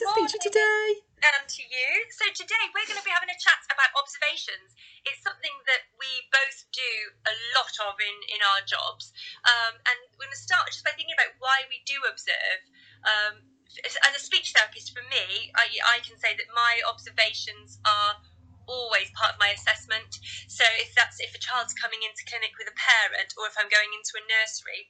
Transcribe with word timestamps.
to 0.00 0.08
speak 0.16 0.32
to 0.32 0.36
you 0.40 0.44
today. 0.48 0.86
And 1.20 1.44
to 1.44 1.60
you. 1.60 1.88
So 2.08 2.24
today 2.32 2.64
we're 2.72 2.88
going 2.88 2.96
to 2.96 3.04
be 3.04 3.12
having 3.12 3.28
a 3.28 3.36
chat 3.36 3.60
about 3.68 3.92
observations. 3.92 4.72
It's 5.04 5.20
something 5.20 5.52
that 5.68 5.92
we 6.00 6.08
both 6.32 6.64
do 6.72 6.92
a 7.28 7.34
lot 7.52 7.74
of 7.84 8.00
in, 8.00 8.16
in 8.32 8.40
our 8.40 8.64
jobs. 8.64 9.12
Um, 9.44 9.76
and 9.84 9.98
we're 10.16 10.32
going 10.32 10.32
to 10.32 10.40
start 10.40 10.72
just 10.72 10.88
by 10.88 10.96
thinking 10.96 11.12
about 11.12 11.36
why 11.36 11.68
we 11.68 11.84
do 11.84 12.00
observe. 12.08 12.60
Um, 13.04 13.44
as 13.84 14.16
a 14.16 14.22
speech 14.22 14.56
therapist, 14.56 14.96
for 14.96 15.04
me, 15.12 15.52
I, 15.52 15.68
I 15.84 16.00
can 16.00 16.16
say 16.16 16.32
that 16.32 16.48
my 16.56 16.80
observations 16.88 17.76
are 17.84 18.16
always 18.64 19.12
part 19.12 19.36
of 19.36 19.42
my 19.42 19.52
assessment. 19.52 20.16
So 20.48 20.64
if 20.80 20.96
that's 20.96 21.20
if 21.20 21.36
a 21.36 21.42
child's 21.42 21.76
coming 21.76 22.00
into 22.00 22.24
clinic 22.24 22.56
with 22.56 22.72
a 22.72 22.76
parent 22.76 23.36
or 23.36 23.44
if 23.44 23.54
I'm 23.60 23.68
going 23.68 23.92
into 23.92 24.16
a 24.16 24.24
nursery, 24.24 24.88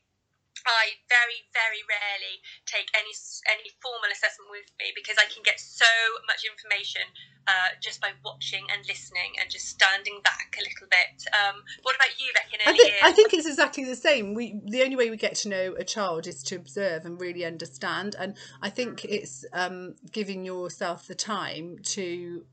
I 0.66 1.00
very, 1.08 1.46
very 1.52 1.82
rarely 1.88 2.42
take 2.66 2.88
any 2.95 3.12
any 3.48 3.70
formal 3.80 4.10
assessment 4.12 4.50
with 4.50 4.69
me 4.78 4.92
because 4.95 5.16
I 5.19 5.27
can 5.30 5.42
get 5.42 5.59
so 5.60 5.88
much 6.27 6.45
information 6.45 7.02
uh, 7.46 7.77
just 7.83 8.00
by 8.00 8.12
watching 8.24 8.66
and 8.73 8.84
listening 8.86 9.41
and 9.41 9.50
just 9.50 9.66
standing 9.66 10.20
back 10.23 10.56
a 10.59 10.62
little 10.62 10.88
bit. 10.88 11.27
Um, 11.33 11.62
what 11.83 11.96
about 11.96 12.14
you, 12.19 12.28
Becky? 12.34 12.56
I 12.66 12.77
think, 12.77 12.95
I 13.02 13.12
think 13.12 13.34
it's 13.34 13.46
exactly 13.46 13.84
the 13.84 13.96
same. 13.96 14.34
We 14.34 14.60
the 14.64 14.83
only 14.83 14.96
way 14.96 15.10
we 15.10 15.16
get 15.16 15.34
to 15.36 15.48
know 15.48 15.74
a 15.78 15.84
child 15.84 16.27
is 16.27 16.42
to 16.45 16.56
observe 16.56 17.05
and 17.05 17.20
really 17.20 17.45
understand, 17.45 18.16
and 18.19 18.36
I 18.62 18.70
think 18.70 19.05
it's 19.05 19.45
um, 19.52 19.97
giving 20.12 20.45
yourself 20.45 21.06
the 21.06 21.14
time 21.14 21.78
to 21.97 22.45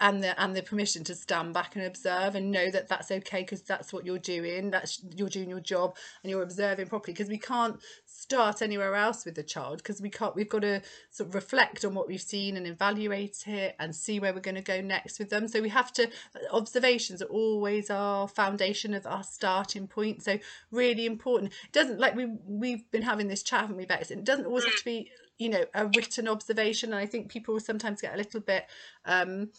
and 0.00 0.22
the 0.22 0.40
and 0.40 0.54
the 0.54 0.62
permission 0.62 1.04
to 1.04 1.14
stand 1.14 1.54
back 1.54 1.76
and 1.76 1.84
observe 1.84 2.34
and 2.34 2.50
know 2.50 2.70
that 2.70 2.88
that's 2.88 3.10
okay 3.10 3.42
because 3.42 3.62
that's 3.62 3.92
what 3.92 4.04
you're 4.06 4.18
doing 4.18 4.70
that's 4.70 5.02
you're 5.16 5.28
doing 5.28 5.48
your 5.48 5.60
job 5.60 5.96
and 6.22 6.30
you're 6.30 6.42
observing 6.42 6.86
properly 6.86 7.12
because 7.12 7.28
we 7.28 7.38
can't 7.38 7.80
start 8.06 8.62
anywhere 8.62 8.94
else 8.94 9.24
with 9.24 9.34
the 9.34 9.42
child 9.42 9.78
because 9.78 10.00
we 10.00 10.10
can't 10.10 10.34
we've 10.34 10.48
got 10.48 10.62
to 10.62 10.80
sort 11.10 11.28
of 11.28 11.34
reflect 11.34 11.84
on 11.84 11.94
what 11.94 12.08
we've 12.08 12.20
seen 12.20 12.56
and 12.56 12.66
evaluate 12.66 13.44
it 13.46 13.74
and 13.78 13.94
see 13.94 14.20
where 14.20 14.32
we're 14.32 14.40
going 14.40 14.54
to 14.54 14.62
go 14.62 14.80
next 14.80 15.18
with 15.18 15.30
them. 15.30 15.48
So 15.48 15.60
we 15.60 15.68
have 15.70 15.92
to 15.94 16.08
observations 16.50 17.22
are 17.22 17.26
always 17.26 17.90
our 17.90 18.28
foundation 18.28 18.94
of 18.94 19.06
our 19.06 19.22
starting 19.22 19.86
point. 19.86 20.22
So 20.22 20.38
really 20.70 21.06
important. 21.06 21.52
It 21.64 21.72
doesn't 21.72 21.98
like 21.98 22.14
we 22.14 22.26
we've 22.46 22.90
been 22.90 23.02
having 23.02 23.28
this 23.28 23.42
chat 23.42 23.62
haven't 23.62 23.76
we 23.76 23.86
Bex? 23.86 24.10
It 24.10 24.24
doesn't 24.24 24.46
always 24.46 24.64
have 24.64 24.74
mm. 24.74 24.78
to 24.78 24.84
be 24.84 25.10
you 25.38 25.48
know 25.48 25.64
a 25.74 25.86
written 25.86 26.28
observation 26.28 26.92
and 26.92 26.98
i 26.98 27.06
think 27.06 27.28
people 27.28 27.58
sometimes 27.58 28.00
get 28.00 28.14
a 28.14 28.16
little 28.16 28.40
bit 28.40 28.66
um 29.04 29.50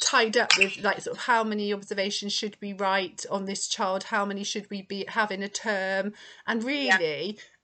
tied 0.00 0.36
up 0.36 0.50
with 0.58 0.82
like 0.82 1.00
sort 1.00 1.16
of 1.16 1.22
how 1.22 1.44
many 1.44 1.72
observations 1.72 2.32
should 2.32 2.56
we 2.60 2.72
write 2.72 3.24
on 3.30 3.44
this 3.44 3.68
child 3.68 4.04
how 4.04 4.24
many 4.24 4.42
should 4.42 4.68
we 4.70 4.82
be 4.82 5.04
having 5.08 5.42
a 5.42 5.48
term 5.48 6.12
and 6.46 6.64
really 6.64 6.86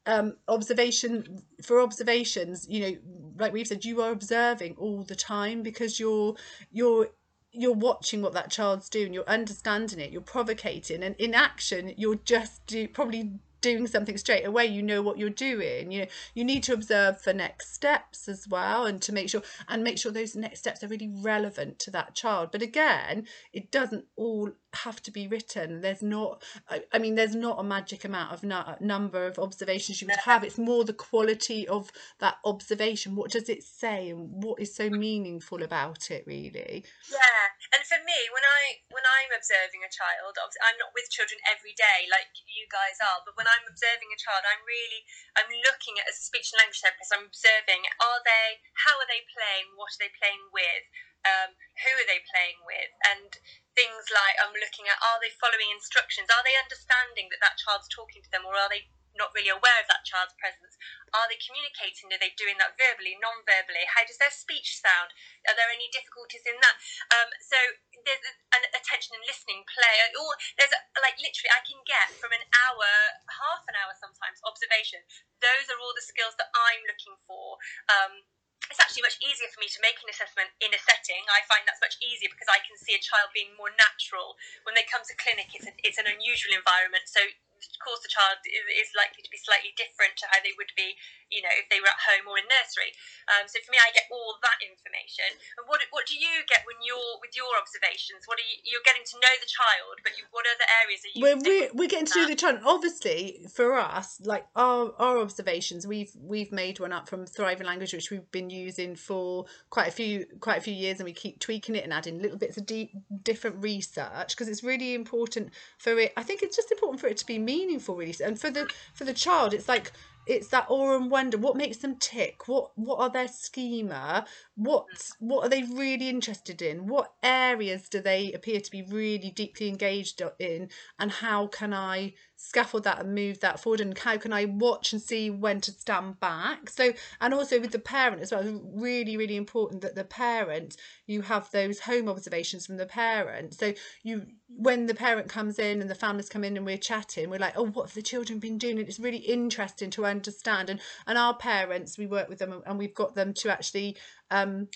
yeah. 0.06 0.16
um 0.18 0.36
observation 0.46 1.42
for 1.62 1.80
observations 1.80 2.66
you 2.68 2.80
know 2.80 2.96
like 3.38 3.52
we've 3.52 3.66
said 3.66 3.84
you 3.84 4.00
are 4.00 4.12
observing 4.12 4.74
all 4.78 5.02
the 5.02 5.16
time 5.16 5.62
because 5.62 5.98
you're 5.98 6.36
you're 6.70 7.08
you're 7.52 7.72
watching 7.72 8.22
what 8.22 8.32
that 8.32 8.48
child's 8.48 8.88
doing 8.88 9.12
you're 9.12 9.28
understanding 9.28 9.98
it 9.98 10.12
you're 10.12 10.20
provocating 10.20 11.02
and 11.02 11.16
in 11.16 11.34
action 11.34 11.92
you're 11.96 12.14
just 12.14 12.64
do, 12.66 12.86
probably 12.86 13.40
doing 13.60 13.86
something 13.86 14.16
straight 14.16 14.44
away 14.44 14.66
you 14.66 14.82
know 14.82 15.02
what 15.02 15.18
you're 15.18 15.30
doing 15.30 15.90
you 15.92 16.00
know 16.00 16.06
you 16.34 16.44
need 16.44 16.62
to 16.62 16.72
observe 16.72 17.20
for 17.20 17.32
next 17.32 17.74
steps 17.74 18.28
as 18.28 18.48
well 18.48 18.86
and 18.86 19.00
to 19.02 19.12
make 19.12 19.28
sure 19.28 19.42
and 19.68 19.82
make 19.84 19.98
sure 19.98 20.12
those 20.12 20.36
next 20.36 20.60
steps 20.60 20.82
are 20.82 20.88
really 20.88 21.10
relevant 21.22 21.78
to 21.78 21.90
that 21.90 22.14
child. 22.14 22.50
But 22.52 22.62
again 22.62 23.26
it 23.52 23.70
doesn't 23.70 24.06
all 24.16 24.50
have 24.74 25.02
to 25.02 25.10
be 25.10 25.26
written 25.26 25.80
there's 25.80 26.02
not 26.02 26.42
i, 26.68 26.82
I 26.92 26.98
mean 26.98 27.14
there's 27.14 27.34
not 27.34 27.58
a 27.58 27.62
magic 27.62 28.04
amount 28.04 28.32
of 28.32 28.42
nu- 28.42 28.78
number 28.80 29.26
of 29.26 29.38
observations 29.38 30.00
you 30.00 30.08
would 30.08 30.24
have 30.24 30.44
it's 30.44 30.58
more 30.58 30.84
the 30.84 30.92
quality 30.92 31.66
of 31.66 31.90
that 32.18 32.36
observation 32.44 33.16
what 33.16 33.30
does 33.30 33.48
it 33.48 33.62
say 33.62 34.10
and 34.10 34.42
what 34.42 34.60
is 34.60 34.74
so 34.74 34.90
meaningful 34.90 35.62
about 35.62 36.10
it 36.10 36.24
really 36.26 36.84
yeah 37.10 37.44
and 37.74 37.82
for 37.86 37.98
me 38.04 38.18
when 38.32 38.44
i 38.44 38.78
when 38.90 39.04
i'm 39.06 39.30
observing 39.36 39.82
a 39.86 39.90
child 39.90 40.34
i'm 40.38 40.78
not 40.78 40.94
with 40.94 41.10
children 41.10 41.38
every 41.50 41.74
day 41.74 42.06
like 42.10 42.30
you 42.46 42.66
guys 42.70 42.98
are 43.00 43.20
but 43.24 43.36
when 43.36 43.48
I'm 43.48 43.66
observing 43.66 44.10
a 44.12 44.18
child, 44.20 44.44
I'm 44.44 44.62
really 44.64 45.02
I'm 45.38 45.50
looking 45.64 45.98
at 45.98 46.10
as 46.10 46.20
a 46.20 46.24
speech 46.24 46.52
and 46.52 46.60
language 46.60 46.80
therapist. 46.82 47.14
I'm 47.14 47.26
observing 47.26 47.86
are 48.02 48.20
they 48.26 48.60
how 48.86 48.98
are 48.98 49.08
they 49.08 49.24
playing? 49.30 49.74
What 49.78 49.94
are 49.94 50.00
they 50.02 50.12
playing 50.12 50.44
with? 50.52 50.84
Um, 51.20 51.52
who 51.84 51.92
are 52.00 52.08
they 52.08 52.24
playing 52.24 52.60
with? 52.64 52.92
And 53.04 53.30
things 53.76 54.08
like 54.08 54.36
I'm 54.40 54.56
looking 54.56 54.88
at 54.88 55.00
are 55.00 55.20
they 55.20 55.32
following 55.36 55.72
instructions? 55.72 56.32
Are 56.32 56.44
they 56.44 56.56
understanding 56.56 57.28
that 57.32 57.42
that 57.44 57.60
child's 57.60 57.88
talking 57.88 58.24
to 58.24 58.30
them, 58.32 58.44
or 58.44 58.56
are 58.56 58.72
they 58.72 58.88
not 59.18 59.34
really 59.34 59.50
aware 59.50 59.78
of 59.82 59.90
that 59.90 60.06
child's 60.06 60.36
presence? 60.38 60.78
Are 61.10 61.26
they 61.26 61.38
communicating? 61.40 62.08
Are 62.14 62.20
they 62.20 62.34
doing 62.38 62.58
that 62.62 62.78
verbally, 62.78 63.18
non 63.18 63.42
verbally? 63.42 63.82
How 63.84 64.06
does 64.06 64.20
their 64.22 64.32
speech 64.32 64.78
sound? 64.78 65.10
Are 65.50 65.56
there 65.56 65.70
any 65.70 65.90
difficulties 65.90 66.46
in 66.46 66.58
that? 66.62 66.76
Um, 67.10 67.28
so 67.42 67.58
there's 68.06 68.22
an 68.54 68.64
attention 68.72 69.18
and 69.18 69.26
listening 69.26 69.66
play. 69.66 69.96
Or 70.14 70.32
there's 70.56 70.72
a, 70.72 70.80
like 71.02 71.18
literally, 71.18 71.52
I 71.52 71.62
can 71.66 71.82
get 71.84 72.14
from 72.16 72.30
an 72.30 72.44
hour, 72.54 72.88
half 73.26 73.66
an 73.66 73.76
hour 73.76 73.92
sometimes, 73.98 74.38
observation. 74.46 75.02
Those 75.42 75.68
are 75.68 75.80
all 75.80 75.94
the 75.96 76.04
skills 76.04 76.38
that 76.38 76.52
I'm 76.54 76.84
looking 76.86 77.18
for. 77.26 77.58
Um, 77.90 78.24
it's 78.70 78.78
actually 78.78 79.02
much 79.02 79.18
easier 79.18 79.50
for 79.50 79.58
me 79.58 79.66
to 79.66 79.82
make 79.82 79.98
an 79.98 80.08
assessment 80.08 80.54
in 80.62 80.70
a 80.70 80.80
setting. 80.80 81.26
I 81.26 81.42
find 81.50 81.66
that's 81.66 81.82
much 81.82 81.98
easier 81.98 82.30
because 82.30 82.46
I 82.46 82.62
can 82.62 82.78
see 82.78 82.94
a 82.94 83.02
child 83.02 83.34
being 83.34 83.52
more 83.58 83.74
natural. 83.74 84.38
When 84.62 84.78
they 84.78 84.86
come 84.86 85.02
to 85.02 85.14
clinic, 85.18 85.50
it's, 85.52 85.66
a, 85.66 85.74
it's 85.82 85.98
an 85.98 86.06
unusual 86.06 86.54
environment. 86.54 87.10
So 87.10 87.18
of 87.60 87.80
course, 87.84 88.00
the 88.00 88.12
child 88.12 88.40
is 88.44 88.90
likely 88.96 89.20
to 89.20 89.30
be 89.32 89.40
slightly 89.40 89.76
different 89.76 90.16
to 90.20 90.28
how 90.32 90.40
they 90.40 90.56
would 90.56 90.72
be, 90.76 90.96
you 91.28 91.44
know, 91.44 91.52
if 91.56 91.68
they 91.68 91.80
were 91.80 91.92
at 91.92 92.00
home 92.00 92.28
or 92.28 92.40
in 92.40 92.46
nursery. 92.48 92.96
Um, 93.28 93.44
so 93.44 93.60
for 93.60 93.70
me, 93.72 93.78
I 93.80 93.92
get 93.92 94.08
all 94.08 94.40
that 94.40 94.58
information. 94.64 95.28
And 95.60 95.68
what 95.68 95.84
what 95.92 96.08
do 96.08 96.16
you 96.16 96.44
get 96.48 96.64
when 96.64 96.80
you're 96.80 97.20
with 97.20 97.36
your 97.36 97.52
observations? 97.58 98.24
What 98.24 98.40
are 98.40 98.46
you 98.46 98.56
you're 98.64 98.84
getting 98.84 99.04
to 99.04 99.16
know 99.20 99.34
the 99.36 99.50
child, 99.50 100.00
but 100.02 100.16
you, 100.16 100.24
what 100.32 100.48
other 100.48 100.68
areas 100.84 101.00
are 101.04 101.12
you? 101.12 101.20
We're 101.20 101.40
we're, 101.40 101.70
we're 101.74 101.92
getting 101.92 102.08
to 102.12 102.16
know 102.24 102.28
the 102.28 102.38
child. 102.38 102.60
Obviously, 102.64 103.44
for 103.52 103.76
us, 103.76 104.20
like 104.24 104.46
our 104.56 104.92
our 104.98 105.18
observations, 105.18 105.86
we've 105.86 106.12
we've 106.16 106.52
made 106.52 106.80
one 106.80 106.92
up 106.92 107.08
from 107.08 107.26
Thriving 107.26 107.66
Language, 107.66 107.92
which 107.92 108.10
we've 108.10 108.30
been 108.30 108.50
using 108.50 108.96
for 108.96 109.46
quite 109.70 109.88
a 109.88 109.92
few 109.92 110.26
quite 110.40 110.58
a 110.58 110.64
few 110.64 110.74
years, 110.74 110.98
and 110.98 111.04
we 111.04 111.12
keep 111.12 111.40
tweaking 111.40 111.76
it 111.76 111.84
and 111.84 111.92
adding 111.92 112.20
little 112.20 112.38
bits 112.38 112.56
of 112.56 112.66
deep 112.66 112.92
different 113.22 113.62
research 113.62 114.34
because 114.36 114.48
it's 114.48 114.62
really 114.62 114.94
important 114.94 115.50
for 115.78 115.98
it. 115.98 116.12
I 116.16 116.22
think 116.22 116.42
it's 116.42 116.56
just 116.56 116.70
important 116.70 117.00
for 117.00 117.06
it 117.06 117.16
to 117.18 117.26
be 117.26 117.38
meaningful 117.50 117.96
really 117.96 118.14
and 118.24 118.40
for 118.40 118.50
the 118.50 118.64
for 118.94 119.04
the 119.04 119.12
child 119.24 119.52
it's 119.52 119.68
like 119.68 119.92
it's 120.26 120.48
that 120.48 120.66
awe 120.68 120.96
and 120.96 121.10
wonder. 121.10 121.38
What 121.38 121.56
makes 121.56 121.78
them 121.78 121.96
tick? 121.96 122.46
What 122.46 122.70
what 122.76 123.00
are 123.00 123.10
their 123.10 123.28
schema? 123.28 124.26
What 124.54 124.86
mm. 124.94 125.12
what 125.18 125.44
are 125.44 125.48
they 125.48 125.62
really 125.62 126.08
interested 126.08 126.60
in? 126.62 126.86
What 126.86 127.12
areas 127.22 127.88
do 127.88 128.00
they 128.00 128.32
appear 128.32 128.60
to 128.60 128.70
be 128.70 128.82
really 128.82 129.30
deeply 129.30 129.68
engaged 129.68 130.22
in? 130.38 130.68
And 130.98 131.10
how 131.10 131.46
can 131.46 131.72
i 131.72 132.14
scaffold 132.36 132.84
that 132.84 133.00
and 133.00 133.14
move 133.14 133.40
that 133.40 133.60
forward? 133.60 133.80
And 133.80 133.96
how 133.96 134.16
can 134.18 134.32
i 134.32 134.44
watch 134.44 134.92
and 134.92 135.00
see 135.00 135.30
when 135.30 135.60
to 135.62 135.72
stand 135.72 136.20
back? 136.20 136.68
So 136.68 136.92
and 137.20 137.32
also 137.32 137.58
with 137.58 137.72
the 137.72 137.78
parent 137.78 138.22
as 138.22 138.32
well 138.32 138.44
really 138.74 139.16
really 139.16 139.36
important 139.36 139.80
that 139.82 139.94
the 139.94 140.04
parent 140.04 140.76
you 141.06 141.22
have 141.22 141.50
those 141.50 141.80
home 141.80 142.08
observations 142.08 142.66
from 142.66 142.76
the 142.76 142.86
parent. 142.86 143.54
So 143.54 143.72
you 144.02 144.26
when 144.48 144.86
the 144.86 144.94
parent 144.94 145.28
comes 145.28 145.58
in 145.58 145.80
and 145.80 145.88
the 145.88 145.94
families 145.94 146.28
come 146.28 146.44
in 146.44 146.56
and 146.56 146.66
we're 146.66 146.76
chatting 146.76 147.30
we're 147.30 147.38
like 147.38 147.56
oh 147.56 147.66
what 147.66 147.86
have 147.86 147.94
the 147.94 148.02
children 148.02 148.38
been 148.38 148.58
doing? 148.58 148.78
And 148.78 148.88
it's 148.88 149.00
really 149.00 149.18
interesting 149.18 149.90
to 149.90 150.09
understand. 150.10 150.70
And 150.70 150.80
and 151.06 151.16
our 151.16 151.36
parents 151.36 151.96
we 151.98 152.06
work 152.06 152.28
with 152.28 152.38
them 152.38 152.62
and 152.66 152.78
we've 152.78 152.94
got 152.94 153.14
them 153.14 153.32
to 153.34 153.50
actually 153.50 153.96
um 154.30 154.68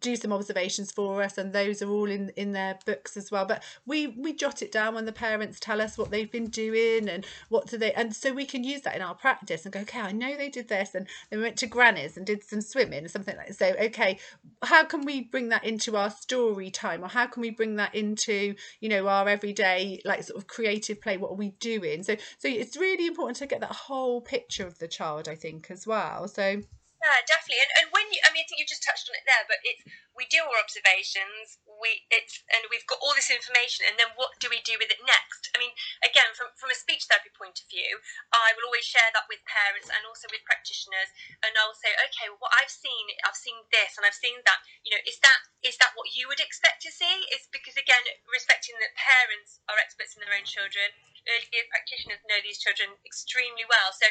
do 0.00 0.16
some 0.16 0.32
observations 0.32 0.90
for 0.90 1.22
us 1.22 1.38
and 1.38 1.52
those 1.52 1.82
are 1.82 1.90
all 1.90 2.10
in 2.10 2.30
in 2.36 2.52
their 2.52 2.78
books 2.86 3.16
as 3.16 3.30
well. 3.30 3.44
But 3.46 3.62
we 3.86 4.08
we 4.08 4.32
jot 4.32 4.62
it 4.62 4.72
down 4.72 4.94
when 4.94 5.04
the 5.04 5.12
parents 5.12 5.58
tell 5.60 5.80
us 5.80 5.98
what 5.98 6.10
they've 6.10 6.30
been 6.30 6.48
doing 6.48 7.08
and 7.08 7.26
what 7.48 7.66
do 7.66 7.78
they 7.78 7.92
and 7.92 8.14
so 8.14 8.32
we 8.32 8.46
can 8.46 8.64
use 8.64 8.82
that 8.82 8.96
in 8.96 9.02
our 9.02 9.14
practice 9.14 9.64
and 9.64 9.72
go 9.72 9.80
okay 9.80 10.00
I 10.00 10.12
know 10.12 10.36
they 10.36 10.48
did 10.48 10.68
this 10.68 10.94
and 10.94 11.06
they 11.30 11.36
went 11.36 11.56
to 11.58 11.66
granny's 11.66 12.16
and 12.16 12.26
did 12.26 12.42
some 12.44 12.60
swimming 12.60 13.04
or 13.04 13.08
something 13.08 13.36
like 13.36 13.48
that. 13.48 13.56
so 13.56 13.74
okay 13.86 14.18
how 14.62 14.84
can 14.84 15.04
we 15.04 15.22
bring 15.22 15.50
that 15.50 15.64
into 15.64 15.96
our 15.96 16.10
story 16.10 16.70
time 16.70 17.04
or 17.04 17.08
how 17.08 17.26
can 17.26 17.40
we 17.40 17.50
bring 17.50 17.76
that 17.76 17.94
into 17.94 18.54
you 18.80 18.88
know 18.88 19.06
our 19.08 19.28
everyday 19.28 20.00
like 20.04 20.22
sort 20.22 20.38
of 20.38 20.46
creative 20.46 21.00
play 21.00 21.16
what 21.16 21.30
are 21.30 21.36
we 21.36 21.50
doing? 21.60 22.02
So 22.02 22.16
so 22.38 22.48
it's 22.48 22.76
really 22.76 23.06
important 23.06 23.36
to 23.38 23.46
get 23.46 23.60
that 23.60 23.72
whole 23.72 24.20
picture 24.20 24.66
of 24.66 24.78
the 24.78 24.88
child 24.88 25.28
I 25.28 25.34
think 25.34 25.70
as 25.70 25.86
well. 25.86 26.28
So 26.28 26.60
yeah, 27.04 27.20
definitely. 27.28 27.60
And, 27.60 27.72
and 27.84 27.86
when 27.92 28.08
you, 28.08 28.16
I 28.24 28.32
mean, 28.32 28.42
I 28.42 28.46
think 28.48 28.64
you 28.64 28.64
just 28.64 28.80
touched 28.80 29.12
on 29.12 29.16
it 29.20 29.28
there, 29.28 29.44
but 29.44 29.60
it's 29.60 29.84
we 30.14 30.30
do 30.30 30.46
our 30.46 30.62
observations 30.62 31.58
we 31.66 32.06
it's 32.06 32.46
and 32.46 32.62
we've 32.70 32.86
got 32.86 33.02
all 33.02 33.12
this 33.18 33.34
information 33.34 33.82
and 33.82 33.98
then 33.98 34.14
what 34.14 34.38
do 34.38 34.46
we 34.46 34.62
do 34.62 34.78
with 34.78 34.88
it 34.88 35.02
next? 35.02 35.50
I 35.52 35.58
mean 35.58 35.74
again 36.00 36.32
from, 36.38 36.54
from 36.54 36.70
a 36.70 36.78
speech 36.78 37.10
therapy 37.10 37.34
point 37.34 37.58
of 37.58 37.66
view 37.66 37.98
i 38.30 38.54
will 38.54 38.70
always 38.70 38.86
share 38.86 39.10
that 39.10 39.26
with 39.26 39.42
parents 39.44 39.90
and 39.90 40.06
also 40.06 40.30
with 40.30 40.46
practitioners 40.46 41.10
and 41.42 41.58
i'll 41.58 41.76
say 41.76 41.92
okay 41.98 42.30
well, 42.30 42.46
what 42.46 42.54
i've 42.54 42.70
seen 42.72 43.10
i've 43.26 43.38
seen 43.38 43.66
this 43.74 43.98
and 43.98 44.06
i've 44.06 44.16
seen 44.16 44.40
that. 44.46 44.62
You 44.86 44.94
know 44.94 45.02
is 45.02 45.18
that 45.20 45.50
is 45.66 45.76
that 45.82 45.98
what 45.98 46.14
you 46.14 46.30
would 46.30 46.40
expect 46.40 46.84
to 46.86 46.94
see? 46.94 47.26
Is 47.34 47.50
because 47.50 47.74
again 47.74 48.06
respecting 48.30 48.78
that 48.78 48.94
parents 48.94 49.58
are 49.66 49.80
experts 49.80 50.14
in 50.14 50.22
their 50.22 50.36
own 50.36 50.46
children 50.46 50.94
early 51.28 51.48
practitioners 51.72 52.20
know 52.28 52.40
these 52.40 52.60
children 52.60 52.96
extremely 53.04 53.64
well. 53.64 53.90
So 53.96 54.08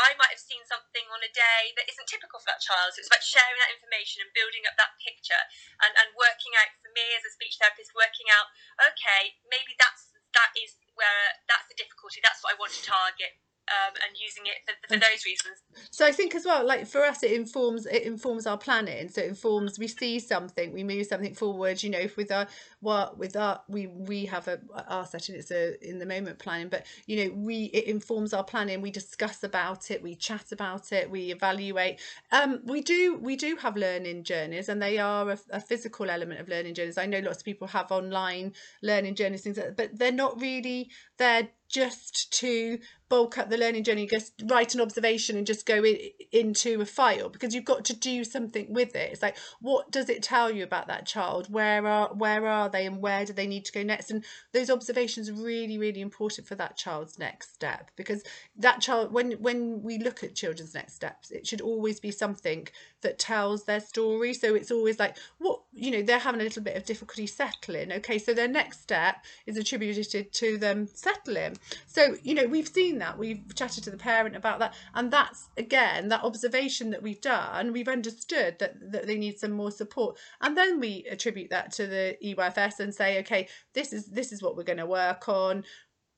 I 0.00 0.16
might 0.16 0.32
have 0.34 0.42
seen 0.42 0.64
something 0.64 1.06
on 1.12 1.20
a 1.20 1.32
day 1.32 1.72
that 1.76 1.88
isn't 1.88 2.08
typical 2.08 2.40
for 2.40 2.48
that 2.52 2.64
child. 2.64 2.94
So 2.94 3.04
it's 3.04 3.10
about 3.10 3.24
sharing 3.24 3.58
that 3.60 3.74
information 3.74 4.24
and 4.24 4.30
building 4.32 4.64
up 4.64 4.76
that 4.80 4.96
picture 5.00 5.44
and, 5.84 5.92
and 5.96 6.16
working 6.16 6.56
out 6.56 6.72
for 6.80 6.90
me 6.92 7.04
as 7.16 7.24
a 7.24 7.32
speech 7.32 7.60
therapist, 7.60 7.92
working 7.92 8.28
out, 8.32 8.48
okay, 8.80 9.36
maybe 9.48 9.76
that's 9.76 10.12
that 10.34 10.50
is 10.58 10.74
where 10.98 11.38
that's 11.46 11.70
the 11.70 11.78
difficulty. 11.78 12.18
That's 12.18 12.42
what 12.42 12.54
I 12.54 12.58
want 12.58 12.74
to 12.74 12.82
target 12.82 13.38
um, 13.68 13.94
and 14.06 14.16
using 14.20 14.44
it 14.46 14.58
for, 14.66 14.94
for 14.94 15.00
those 15.00 15.24
reasons. 15.24 15.62
So 15.90 16.06
I 16.06 16.12
think 16.12 16.34
as 16.34 16.44
well, 16.44 16.66
like 16.66 16.86
for 16.86 17.04
us, 17.04 17.22
it 17.22 17.32
informs 17.32 17.86
it 17.86 18.02
informs 18.02 18.46
our 18.46 18.58
planning. 18.58 19.08
So 19.08 19.22
it 19.22 19.28
informs 19.28 19.78
we 19.78 19.88
see 19.88 20.18
something, 20.18 20.72
we 20.72 20.84
move 20.84 21.06
something 21.06 21.34
forward. 21.34 21.82
You 21.82 21.90
know, 21.90 22.06
with 22.16 22.30
our 22.30 22.46
what 22.80 23.18
with 23.18 23.36
our 23.36 23.60
we 23.68 23.86
we 23.86 24.26
have 24.26 24.48
a 24.48 24.60
our 24.88 25.06
setting. 25.06 25.34
It's 25.34 25.50
a 25.50 25.82
in 25.86 25.98
the 25.98 26.06
moment 26.06 26.38
planning, 26.38 26.68
but 26.68 26.86
you 27.06 27.24
know 27.24 27.34
we 27.34 27.64
it 27.64 27.84
informs 27.84 28.34
our 28.34 28.44
planning. 28.44 28.80
We 28.80 28.90
discuss 28.90 29.42
about 29.42 29.90
it, 29.90 30.02
we 30.02 30.14
chat 30.14 30.52
about 30.52 30.92
it, 30.92 31.10
we 31.10 31.32
evaluate. 31.32 32.00
Um, 32.32 32.60
we 32.64 32.82
do 32.82 33.18
we 33.20 33.36
do 33.36 33.56
have 33.56 33.76
learning 33.76 34.24
journeys, 34.24 34.68
and 34.68 34.80
they 34.80 34.98
are 34.98 35.30
a, 35.30 35.38
a 35.50 35.60
physical 35.60 36.10
element 36.10 36.40
of 36.40 36.48
learning 36.48 36.74
journeys. 36.74 36.98
I 36.98 37.06
know 37.06 37.20
lots 37.20 37.38
of 37.38 37.44
people 37.44 37.68
have 37.68 37.90
online 37.90 38.52
learning 38.82 39.14
journeys, 39.14 39.42
things, 39.42 39.56
like 39.56 39.76
but 39.76 39.98
they're 39.98 40.12
not 40.12 40.40
really 40.40 40.90
they're 41.16 41.48
just 41.68 42.32
to 42.32 42.78
bulk 43.08 43.38
up 43.38 43.50
the 43.50 43.58
learning 43.58 43.84
journey, 43.84 44.06
just 44.06 44.32
write 44.46 44.74
an 44.74 44.80
observation 44.80 45.36
and 45.36 45.46
just 45.46 45.66
go 45.66 45.84
in, 45.84 45.98
into 46.32 46.80
a 46.80 46.86
file 46.86 47.28
because 47.28 47.54
you've 47.54 47.64
got 47.64 47.84
to 47.84 47.94
do 47.94 48.24
something 48.24 48.72
with 48.72 48.96
it. 48.96 49.12
It's 49.12 49.22
like, 49.22 49.36
what 49.60 49.90
does 49.90 50.08
it 50.08 50.22
tell 50.22 50.50
you 50.50 50.64
about 50.64 50.86
that 50.88 51.06
child? 51.06 51.52
Where 51.52 51.86
are 51.86 52.12
where 52.14 52.46
are 52.46 52.68
they 52.68 52.86
and 52.86 53.00
where 53.00 53.24
do 53.24 53.32
they 53.32 53.46
need 53.46 53.64
to 53.66 53.72
go 53.72 53.82
next? 53.82 54.10
And 54.10 54.24
those 54.52 54.70
observations 54.70 55.28
are 55.28 55.34
really, 55.34 55.78
really 55.78 56.00
important 56.00 56.46
for 56.46 56.54
that 56.56 56.76
child's 56.76 57.18
next 57.18 57.54
step 57.54 57.90
because 57.96 58.22
that 58.56 58.80
child, 58.80 59.12
when 59.12 59.32
when 59.32 59.82
we 59.82 59.98
look 59.98 60.24
at 60.24 60.34
children's 60.34 60.74
next 60.74 60.94
steps, 60.94 61.30
it 61.30 61.46
should 61.46 61.60
always 61.60 62.00
be 62.00 62.10
something 62.10 62.68
that 63.02 63.18
tells 63.18 63.64
their 63.64 63.80
story. 63.80 64.34
So 64.34 64.54
it's 64.54 64.70
always 64.70 64.98
like, 64.98 65.16
what 65.38 65.60
you 65.72 65.90
know, 65.90 66.02
they're 66.02 66.18
having 66.18 66.40
a 66.40 66.44
little 66.44 66.62
bit 66.62 66.76
of 66.76 66.84
difficulty 66.84 67.26
settling. 67.26 67.92
Okay, 67.92 68.18
so 68.18 68.32
their 68.32 68.48
next 68.48 68.80
step 68.80 69.24
is 69.46 69.56
attributed 69.56 70.32
to 70.32 70.58
them 70.58 70.88
settling. 70.92 71.56
So, 71.86 72.16
you 72.22 72.34
know, 72.34 72.46
we've 72.46 72.68
seen 72.68 72.93
that. 72.98 73.18
We've 73.18 73.42
chatted 73.54 73.84
to 73.84 73.90
the 73.90 73.96
parent 73.96 74.36
about 74.36 74.58
that. 74.58 74.74
And 74.94 75.10
that's, 75.10 75.48
again, 75.56 76.08
that 76.08 76.24
observation 76.24 76.90
that 76.90 77.02
we've 77.02 77.20
done, 77.20 77.72
we've 77.72 77.88
understood 77.88 78.58
that, 78.58 78.92
that 78.92 79.06
they 79.06 79.16
need 79.16 79.38
some 79.38 79.52
more 79.52 79.70
support. 79.70 80.18
And 80.40 80.56
then 80.56 80.80
we 80.80 81.06
attribute 81.10 81.50
that 81.50 81.72
to 81.72 81.86
the 81.86 82.16
EYFS 82.24 82.80
and 82.80 82.94
say, 82.94 83.18
okay, 83.20 83.48
this 83.74 83.92
is 83.92 84.06
this 84.06 84.32
is 84.32 84.42
what 84.42 84.56
we're 84.56 84.64
going 84.64 84.78
to 84.78 84.86
work 84.86 85.28
on. 85.28 85.64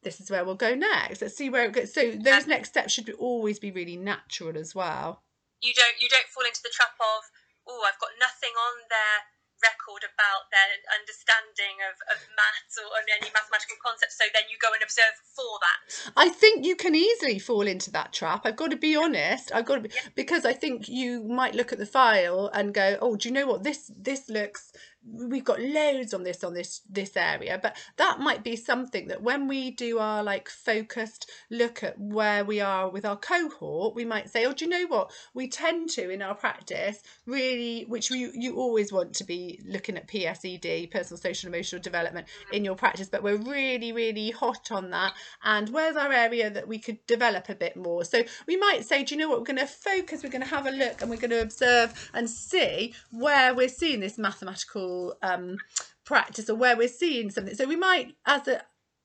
This 0.02 0.20
is 0.20 0.30
where 0.30 0.44
we'll 0.44 0.54
go 0.54 0.74
next. 0.74 1.20
Let's 1.20 1.36
see 1.36 1.50
where 1.50 1.64
it 1.64 1.72
goes. 1.72 1.92
So 1.92 2.12
those 2.12 2.46
next 2.46 2.70
steps 2.70 2.92
should 2.92 3.06
be, 3.06 3.12
always 3.14 3.58
be 3.58 3.72
really 3.72 3.96
natural 3.96 4.56
as 4.56 4.74
well. 4.74 5.22
You 5.60 5.72
don't 5.74 6.00
you 6.00 6.08
don't 6.08 6.28
fall 6.28 6.44
into 6.44 6.60
the 6.62 6.70
trap 6.72 6.94
of, 7.00 7.24
oh, 7.66 7.84
I've 7.86 8.00
got 8.00 8.10
nothing 8.20 8.54
on 8.54 8.86
there 8.88 9.35
record 9.62 10.04
about 10.04 10.48
their 10.52 10.80
understanding 10.92 11.80
of, 11.84 11.96
of 12.12 12.18
maths 12.36 12.76
or 12.76 12.88
any 13.06 13.30
mathematical 13.32 13.76
concepts 13.80 14.18
so 14.18 14.24
then 14.32 14.44
you 14.50 14.56
go 14.60 14.68
and 14.72 14.82
observe 14.82 15.16
for 15.34 15.58
that 15.62 15.78
i 16.16 16.28
think 16.28 16.64
you 16.64 16.76
can 16.76 16.94
easily 16.94 17.38
fall 17.38 17.66
into 17.66 17.90
that 17.90 18.12
trap 18.12 18.44
i've 18.44 18.56
got 18.56 18.70
to 18.70 18.76
be 18.76 18.96
honest 18.96 19.52
i've 19.54 19.64
got 19.64 19.76
to 19.76 19.88
be 19.88 19.90
yeah. 19.94 20.10
because 20.14 20.44
i 20.44 20.52
think 20.52 20.88
you 20.88 21.24
might 21.24 21.54
look 21.54 21.72
at 21.72 21.78
the 21.78 21.86
file 21.86 22.50
and 22.52 22.74
go 22.74 22.96
oh 23.00 23.16
do 23.16 23.28
you 23.28 23.34
know 23.34 23.46
what 23.46 23.62
this 23.62 23.90
this 23.96 24.28
looks 24.28 24.72
we've 25.12 25.44
got 25.44 25.60
loads 25.60 26.12
on 26.12 26.22
this 26.22 26.42
on 26.42 26.54
this 26.54 26.82
this 26.88 27.16
area 27.16 27.58
but 27.62 27.76
that 27.96 28.18
might 28.18 28.42
be 28.42 28.56
something 28.56 29.08
that 29.08 29.22
when 29.22 29.46
we 29.46 29.70
do 29.70 29.98
our 29.98 30.22
like 30.22 30.48
focused 30.48 31.30
look 31.50 31.82
at 31.82 31.98
where 31.98 32.44
we 32.44 32.60
are 32.60 32.88
with 32.88 33.04
our 33.04 33.16
cohort 33.16 33.94
we 33.94 34.04
might 34.04 34.28
say 34.28 34.44
oh 34.44 34.52
do 34.52 34.64
you 34.64 34.70
know 34.70 34.86
what? 34.86 35.10
We 35.34 35.48
tend 35.48 35.90
to 35.90 36.10
in 36.10 36.22
our 36.22 36.34
practice 36.34 37.02
really 37.26 37.84
which 37.84 38.10
you 38.10 38.32
you 38.34 38.56
always 38.56 38.92
want 38.92 39.14
to 39.14 39.24
be 39.24 39.60
looking 39.66 39.96
at 39.96 40.08
PSED 40.08 40.90
personal 40.90 41.20
social 41.20 41.48
emotional 41.48 41.82
development 41.82 42.26
in 42.52 42.64
your 42.64 42.74
practice 42.74 43.08
but 43.08 43.22
we're 43.22 43.36
really 43.36 43.92
really 43.92 44.30
hot 44.30 44.70
on 44.70 44.90
that. 44.90 45.14
And 45.44 45.68
where's 45.70 45.96
our 45.96 46.12
area 46.12 46.50
that 46.50 46.66
we 46.66 46.78
could 46.78 47.04
develop 47.06 47.48
a 47.48 47.54
bit 47.54 47.76
more? 47.76 48.04
So 48.04 48.22
we 48.46 48.56
might 48.56 48.84
say 48.84 49.04
do 49.04 49.14
you 49.14 49.20
know 49.20 49.28
what? 49.28 49.38
We're 49.38 49.44
going 49.44 49.58
to 49.58 49.66
focus 49.66 50.22
we're 50.22 50.30
going 50.30 50.42
to 50.42 50.48
have 50.48 50.66
a 50.66 50.70
look 50.70 51.00
and 51.00 51.10
we're 51.10 51.16
going 51.16 51.30
to 51.30 51.42
observe 51.42 52.10
and 52.14 52.28
see 52.28 52.94
where 53.10 53.54
we're 53.54 53.68
seeing 53.68 54.00
this 54.00 54.18
mathematical 54.18 54.95
um, 55.22 55.56
practice 56.04 56.48
or 56.48 56.54
where 56.54 56.76
we're 56.76 56.88
seeing 56.88 57.30
something. 57.30 57.54
So 57.54 57.66
we 57.66 57.76
might, 57.76 58.14
as 58.26 58.46
a 58.48 58.62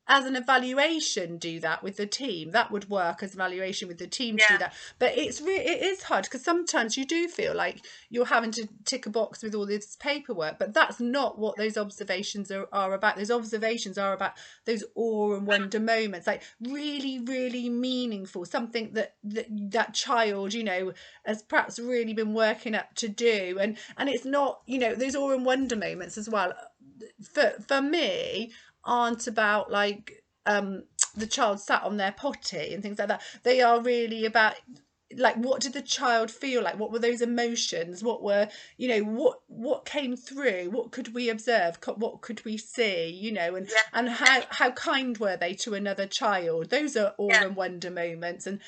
as 0.07 0.25
an 0.25 0.36
evaluation 0.36 1.38
do 1.38 1.59
that 1.59 1.83
with 1.83 1.98
the 1.98 2.06
team. 2.06 2.51
That 2.51 2.71
would 2.71 2.89
work 2.89 3.24
as 3.24 3.33
evaluation 3.33 3.88
with 3.88 3.98
the 3.98 4.07
team 4.07 4.38
to 4.38 4.45
do 4.50 4.57
that. 4.57 4.74
But 5.00 5.18
it's 5.18 5.39
really 5.39 5.65
it 5.65 5.81
is 5.83 6.03
hard 6.03 6.25
because 6.25 6.44
sometimes 6.44 6.98
you 6.98 7.06
do 7.06 7.27
feel 7.27 7.56
like 7.56 7.86
you're 8.09 8.25
having 8.25 8.51
to 8.51 8.68
tick 8.83 9.06
a 9.06 9.09
box 9.09 9.44
with 9.44 9.56
all 9.56 9.65
this 9.65 9.95
paperwork 9.95 10.59
but 10.59 10.74
that's 10.74 11.00
not 11.00 11.38
what 11.38 11.56
those 11.57 11.77
observations 11.77 12.51
are, 12.51 12.68
are 12.74 12.94
about. 12.94 13.15
Those 13.15 13.31
observations 13.31 13.98
are 13.98 14.13
about 14.13 14.33
those 14.65 14.83
awe 14.95 15.36
and 15.36 15.48
wonder 15.48 15.80
moments 15.80 16.27
like 16.27 16.44
really 16.62 17.19
really 17.19 17.69
meaningful 17.69 18.45
something 18.45 18.94
that 18.94 19.15
that, 19.24 19.48
that 19.71 19.94
child 19.94 20.53
you 20.53 20.63
know 20.63 20.94
has 21.25 21.42
perhaps 21.42 21.80
really 21.80 22.13
been 22.13 22.33
working 22.33 22.75
up 22.75 22.94
to 22.95 23.07
do. 23.07 23.57
And 23.62 23.77
and 23.98 24.09
it's 24.09 24.25
not 24.25 24.62
you 24.65 24.80
know 24.80 24.95
those 24.95 25.15
awe 25.15 25.31
and 25.31 25.45
wonder 25.45 25.75
moments 25.75 26.18
as 26.18 26.27
well. 26.27 26.53
For 27.21 27.53
for 27.68 27.81
me 27.81 28.51
aren't 28.83 29.27
about 29.27 29.71
like 29.71 30.23
um 30.45 30.83
the 31.15 31.27
child 31.27 31.59
sat 31.59 31.83
on 31.83 31.97
their 31.97 32.11
potty 32.11 32.73
and 32.73 32.81
things 32.81 32.99
like 32.99 33.09
that. 33.09 33.21
They 33.43 33.61
are 33.61 33.81
really 33.81 34.25
about 34.25 34.55
like 35.17 35.35
what 35.35 35.61
did 35.61 35.73
the 35.73 35.81
child 35.81 36.31
feel 36.31 36.63
like? 36.63 36.79
What 36.79 36.91
were 36.91 36.99
those 36.99 37.21
emotions? 37.21 38.03
What 38.03 38.23
were 38.23 38.47
you 38.77 38.87
know 38.87 39.03
what 39.03 39.39
what 39.47 39.85
came 39.85 40.15
through? 40.15 40.69
What 40.69 40.91
could 40.91 41.13
we 41.13 41.29
observe? 41.29 41.77
What 41.95 42.21
could 42.21 42.43
we 42.45 42.57
see? 42.57 43.09
You 43.09 43.31
know 43.31 43.55
and 43.55 43.67
yeah. 43.67 43.81
and 43.93 44.09
how 44.09 44.43
how 44.49 44.71
kind 44.71 45.17
were 45.17 45.37
they 45.37 45.53
to 45.55 45.73
another 45.73 46.07
child? 46.07 46.69
Those 46.69 46.95
are 46.95 47.13
awe 47.17 47.27
yeah. 47.29 47.43
and 47.45 47.55
wonder 47.55 47.91
moments. 47.91 48.47
And 48.47 48.59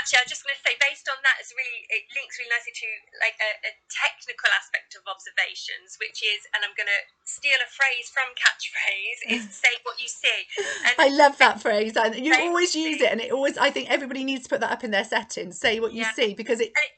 actually, 0.00 0.24
I'm 0.24 0.32
just 0.32 0.40
going 0.40 0.56
to 0.56 0.64
say, 0.64 0.80
based 0.80 1.04
on 1.12 1.20
that, 1.20 1.36
it's 1.36 1.52
really 1.52 1.84
it 1.92 2.08
links 2.16 2.40
really 2.40 2.48
nicely 2.48 2.72
to 2.72 2.88
like 3.20 3.36
a, 3.36 3.50
a, 3.68 3.72
technical 3.92 4.48
aspect 4.56 4.96
of 4.96 5.04
observations, 5.04 6.00
which 6.00 6.24
is, 6.24 6.48
and 6.56 6.64
I'm 6.64 6.72
going 6.72 6.88
to 6.88 7.02
steal 7.28 7.60
a 7.60 7.68
phrase 7.68 8.08
from 8.08 8.32
catchphrase, 8.32 9.20
is 9.28 9.52
say 9.64 9.76
what 9.84 10.00
you 10.00 10.08
see. 10.08 10.48
And 10.88 10.96
I 10.96 11.12
love 11.12 11.36
that 11.36 11.60
phrase, 11.60 11.92
you 12.16 12.32
always 12.32 12.72
use 12.72 13.04
it, 13.04 13.12
and 13.12 13.20
it 13.20 13.28
always. 13.28 13.60
I 13.60 13.68
think 13.68 13.92
everybody 13.92 14.24
needs 14.24 14.48
to 14.48 14.48
put 14.48 14.64
that 14.64 14.72
up 14.72 14.80
in 14.80 14.90
their 14.90 15.04
settings. 15.04 15.60
Say 15.60 15.84
what 15.84 15.92
you 15.92 16.08
yeah. 16.08 16.16
see, 16.16 16.32
because 16.32 16.64
it, 16.64 16.72
it 16.72 16.92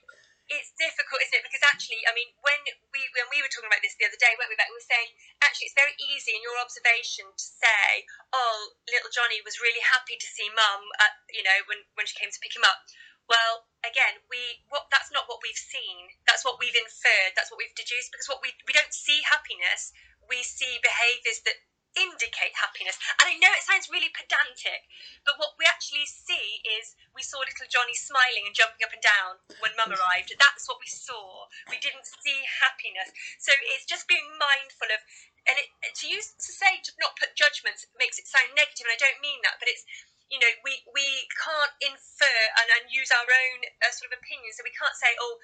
it's 0.50 0.74
difficult, 0.74 1.22
isn't 1.22 1.38
it? 1.38 1.46
Because 1.46 1.62
actually, 1.62 2.02
I 2.06 2.12
mean, 2.16 2.34
when 2.42 2.60
we 2.90 3.00
when 3.14 3.28
we 3.30 3.38
were 3.42 3.50
talking 3.50 3.70
about 3.70 3.82
this 3.84 3.94
the 3.98 4.06
other 4.08 4.18
day, 4.18 4.34
weren't 4.34 4.50
we? 4.50 4.58
We 4.58 4.74
were 4.74 4.82
saying 4.82 5.14
actually, 5.42 5.70
it's 5.70 5.78
very 5.78 5.94
easy 5.98 6.34
in 6.34 6.42
your 6.42 6.58
observation 6.58 7.30
to 7.30 7.46
say, 7.46 8.06
"Oh, 8.34 8.74
little 8.90 9.12
Johnny 9.12 9.42
was 9.44 9.62
really 9.62 9.82
happy 9.82 10.18
to 10.18 10.28
see 10.28 10.50
Mum," 10.50 10.82
you 11.30 11.42
know, 11.46 11.62
when 11.70 11.86
when 11.94 12.06
she 12.06 12.18
came 12.18 12.30
to 12.30 12.42
pick 12.42 12.54
him 12.54 12.66
up. 12.66 12.82
Well, 13.30 13.70
again, 13.86 14.22
we 14.26 14.66
what 14.68 14.90
that's 14.90 15.14
not 15.14 15.30
what 15.30 15.40
we've 15.42 15.58
seen. 15.58 16.10
That's 16.26 16.44
what 16.44 16.58
we've 16.58 16.76
inferred. 16.76 17.38
That's 17.38 17.50
what 17.50 17.58
we've 17.58 17.74
deduced. 17.78 18.10
Because 18.10 18.26
what 18.28 18.42
we 18.42 18.54
we 18.66 18.74
don't 18.74 18.92
see 18.94 19.22
happiness. 19.22 19.94
We 20.28 20.42
see 20.42 20.78
behaviours 20.82 21.42
that 21.46 21.58
indicate 21.96 22.56
happiness. 22.56 22.96
And 23.20 23.28
I 23.28 23.36
know 23.36 23.52
it 23.52 23.64
sounds 23.64 23.92
really 23.92 24.12
pedantic, 24.12 24.88
but 25.24 25.36
what 25.36 25.56
we 25.60 25.68
actually 25.68 26.08
see 26.08 26.60
is 26.64 26.96
we 27.12 27.24
saw 27.24 27.40
little 27.40 27.68
Johnny 27.68 27.96
smiling 27.96 28.48
and 28.48 28.56
jumping 28.56 28.84
up 28.84 28.94
and 28.94 29.04
down 29.04 29.42
when 29.60 29.76
mum 29.76 29.92
arrived. 29.92 30.32
That's 30.36 30.64
what 30.68 30.80
we 30.80 30.88
saw. 30.88 31.48
We 31.68 31.76
didn't 31.80 32.08
see 32.08 32.44
happiness. 32.64 33.12
So 33.40 33.52
it's 33.76 33.88
just 33.88 34.08
being 34.08 34.24
mindful 34.40 34.88
of, 34.92 35.00
and 35.44 35.58
it, 35.58 35.68
to 36.00 36.04
use 36.08 36.32
to 36.38 36.52
say 36.54 36.80
to 36.82 36.90
not 37.02 37.18
put 37.18 37.34
judgments 37.34 37.84
makes 37.98 38.16
it 38.16 38.30
sound 38.30 38.54
negative, 38.54 38.86
and 38.88 38.94
I 38.94 39.00
don't 39.00 39.20
mean 39.20 39.42
that, 39.42 39.58
but 39.58 39.66
it's 39.68 39.82
you 40.30 40.40
know 40.40 40.48
we 40.64 40.80
we 40.94 41.28
can't 41.34 41.74
infer 41.82 42.40
and, 42.62 42.68
and 42.72 42.88
use 42.88 43.12
our 43.12 43.26
own 43.26 43.58
uh, 43.82 43.92
sort 43.92 44.08
of 44.08 44.16
opinions. 44.16 44.56
So 44.56 44.64
we 44.64 44.72
can't 44.72 44.96
say 44.96 45.12
oh 45.18 45.42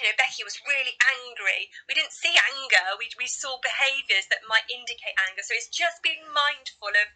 you 0.00 0.08
know, 0.08 0.16
Becky 0.16 0.40
was 0.42 0.56
really 0.64 0.96
angry. 1.20 1.68
We 1.84 1.92
didn't 1.92 2.16
see 2.16 2.32
anger. 2.32 2.96
We, 2.96 3.12
we 3.20 3.28
saw 3.28 3.60
behaviours 3.60 4.26
that 4.32 4.40
might 4.48 4.64
indicate 4.72 5.12
anger. 5.28 5.44
So 5.44 5.52
it's 5.52 5.68
just 5.68 6.00
being 6.00 6.24
mindful 6.32 6.88
of 6.88 7.08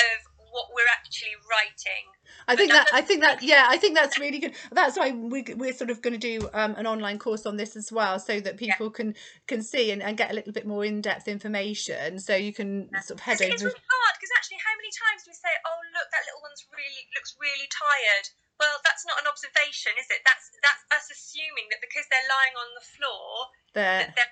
of 0.00 0.18
what 0.52 0.68
we're 0.72 0.88
actually 0.88 1.32
writing. 1.48 2.04
I 2.48 2.56
think 2.56 2.72
that, 2.72 2.88
I 2.92 3.00
think 3.00 3.20
that 3.20 3.42
yeah 3.42 3.68
I 3.68 3.76
think 3.76 3.94
that's 3.94 4.18
really 4.18 4.38
good. 4.40 4.52
That's 4.72 4.96
why 4.96 5.12
we 5.12 5.44
we're 5.56 5.72
sort 5.72 5.90
of 5.90 6.00
going 6.00 6.16
to 6.16 6.20
do 6.20 6.48
um, 6.52 6.74
an 6.76 6.86
online 6.86 7.18
course 7.18 7.44
on 7.44 7.56
this 7.56 7.76
as 7.76 7.92
well, 7.92 8.18
so 8.18 8.40
that 8.40 8.56
people 8.56 8.86
yeah. 8.88 8.96
can 8.96 9.14
can 9.48 9.60
see 9.62 9.90
and, 9.92 10.02
and 10.02 10.16
get 10.16 10.30
a 10.30 10.34
little 10.34 10.52
bit 10.52 10.66
more 10.66 10.84
in 10.84 11.00
depth 11.00 11.28
information. 11.28 12.18
So 12.20 12.36
you 12.36 12.52
can 12.52 12.88
yeah. 12.92 13.00
sort 13.00 13.20
of 13.20 13.24
head 13.24 13.40
over. 13.40 13.52
It's 13.52 13.64
really 13.64 13.84
hard 13.84 14.12
because 14.16 14.32
actually, 14.36 14.60
how 14.64 14.76
many 14.76 14.92
times 14.92 15.24
do 15.24 15.32
we 15.32 15.36
say, 15.36 15.52
"Oh, 15.64 15.80
look, 15.92 16.08
that 16.08 16.24
little 16.28 16.40
one's 16.44 16.64
really 16.72 17.04
looks 17.16 17.36
really 17.40 17.68
tired." 17.68 18.26
Well, 18.62 18.78
that's 18.86 19.02
not 19.02 19.18
an 19.18 19.26
observation, 19.26 19.90
is 19.98 20.06
it? 20.06 20.22
That's 20.22 20.54
that's 20.62 20.86
us 20.94 21.10
assuming 21.10 21.66
that 21.74 21.82
because 21.82 22.06
they're 22.06 22.30
lying 22.30 22.54
on 22.54 22.70
the 22.78 22.84
floor, 22.94 23.50
that 23.74 24.14
they're 24.14 24.30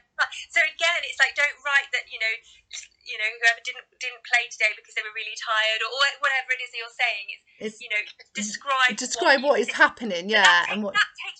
so 0.54 0.60
again, 0.62 1.00
it's 1.02 1.18
like 1.18 1.34
don't 1.34 1.58
write 1.66 1.90
that 1.90 2.06
you 2.14 2.22
know, 2.22 2.34
you 3.10 3.16
know 3.18 3.30
whoever 3.42 3.58
didn't 3.66 3.90
didn't 3.98 4.22
play 4.22 4.46
today 4.52 4.70
because 4.76 4.94
they 4.94 5.02
were 5.02 5.10
really 5.16 5.34
tired 5.34 5.82
or 5.82 5.90
whatever 6.22 6.54
it 6.54 6.62
is 6.62 6.70
that 6.70 6.78
you're 6.78 6.94
saying. 6.94 7.26
It's, 7.58 7.74
it's 7.74 7.78
you 7.82 7.90
know 7.90 8.02
describe 8.38 8.94
describe 8.94 9.40
what, 9.42 9.58
what 9.58 9.66
is 9.66 9.74
happening, 9.74 10.30
yeah, 10.30 10.46
that 10.46 10.70
and 10.70 10.86
what 10.86 10.94
that 10.94 11.10
takes. 11.26 11.39